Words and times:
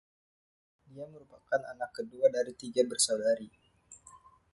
Dia 0.89 1.05
merupakan 1.13 1.61
anak 1.71 1.89
kedua 2.01 2.25
dari 2.35 2.53
tiga 2.61 2.81
bersaudari. 2.89 3.45